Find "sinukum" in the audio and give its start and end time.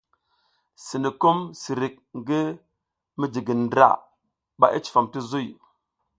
0.85-1.37